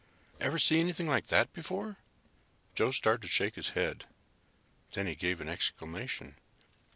"Ever 0.39 0.57
see 0.57 0.79
anything 0.79 1.07
like 1.07 1.27
that 1.27 1.53
before?" 1.53 1.97
Joe 2.73 2.89
started 2.89 3.21
to 3.21 3.27
shake 3.27 3.53
his 3.53 3.69
head. 3.77 4.05
Then 4.93 5.05
he 5.05 5.13
gave 5.13 5.39
an 5.39 5.47
exclamation. 5.47 6.37